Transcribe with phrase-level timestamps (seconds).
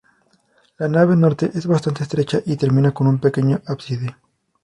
[0.79, 4.17] La nave norte es bastante estrecha y termina con un pequeño ábside.